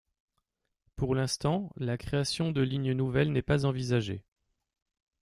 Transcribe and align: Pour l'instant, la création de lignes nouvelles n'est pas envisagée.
Pour 0.95 1.13
l'instant, 1.13 1.69
la 1.75 1.95
création 1.95 2.51
de 2.51 2.61
lignes 2.61 2.93
nouvelles 2.93 3.31
n'est 3.31 3.43
pas 3.43 3.65
envisagée. 3.65 4.23